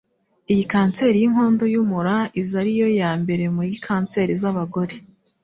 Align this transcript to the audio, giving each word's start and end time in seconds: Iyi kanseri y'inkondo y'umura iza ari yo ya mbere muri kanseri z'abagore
Iyi 0.51 0.63
kanseri 0.71 1.15
y'inkondo 1.21 1.63
y'umura 1.73 2.15
iza 2.41 2.55
ari 2.61 2.71
yo 2.79 2.87
ya 2.99 3.11
mbere 3.21 3.43
muri 3.55 3.71
kanseri 3.85 4.33
z'abagore 4.41 4.95